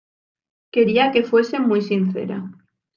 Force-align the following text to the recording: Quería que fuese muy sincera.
Quería 0.73 1.11
que 1.11 1.21
fuese 1.21 1.59
muy 1.59 1.83
sincera. 1.83 2.39